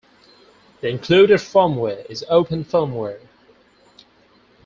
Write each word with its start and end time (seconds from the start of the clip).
The 0.79 0.89
included 0.89 1.37
firmware 1.37 2.09
is 2.09 2.25
Open 2.27 2.65
Firmware. 2.65 3.21